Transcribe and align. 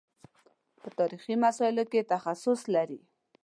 په 0.79 0.87
تاریخي 0.99 1.33
مسایلو 1.45 1.83
کې 1.91 2.07
تخصص 2.13 2.59
لري. 2.75 2.99